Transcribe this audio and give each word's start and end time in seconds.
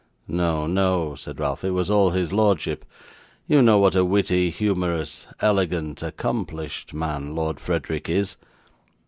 'No, 0.27 0.65
no,' 0.65 1.13
said 1.13 1.39
Ralph; 1.39 1.63
'it 1.63 1.69
was 1.69 1.91
all 1.91 2.09
his 2.09 2.33
lordship. 2.33 2.85
You 3.45 3.61
know 3.61 3.77
what 3.77 3.93
a 3.93 4.03
witty, 4.03 4.49
humorous, 4.49 5.27
elegant, 5.41 6.01
accomplished 6.01 6.91
man 6.91 7.35
Lord 7.35 7.59
Frederick 7.59 8.09
is. 8.09 8.35